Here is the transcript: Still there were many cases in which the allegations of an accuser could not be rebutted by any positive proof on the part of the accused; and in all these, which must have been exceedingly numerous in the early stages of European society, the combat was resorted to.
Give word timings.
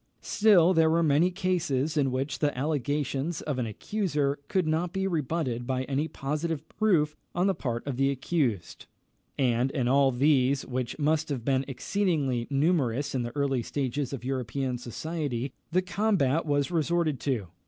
Still 0.23 0.73
there 0.73 0.89
were 0.89 1.03
many 1.03 1.29
cases 1.29 1.95
in 1.95 2.09
which 2.11 2.39
the 2.39 2.57
allegations 2.57 3.39
of 3.41 3.59
an 3.59 3.67
accuser 3.67 4.39
could 4.47 4.65
not 4.67 4.93
be 4.93 5.05
rebutted 5.05 5.67
by 5.67 5.83
any 5.83 6.07
positive 6.07 6.67
proof 6.67 7.15
on 7.35 7.45
the 7.45 7.53
part 7.53 7.85
of 7.85 7.97
the 7.97 8.09
accused; 8.09 8.87
and 9.37 9.69
in 9.69 9.87
all 9.87 10.11
these, 10.11 10.65
which 10.65 10.97
must 10.97 11.29
have 11.29 11.45
been 11.45 11.65
exceedingly 11.67 12.47
numerous 12.49 13.13
in 13.13 13.21
the 13.21 13.35
early 13.35 13.61
stages 13.61 14.11
of 14.11 14.25
European 14.25 14.79
society, 14.79 15.53
the 15.71 15.83
combat 15.83 16.47
was 16.47 16.71
resorted 16.71 17.19
to. 17.19 17.49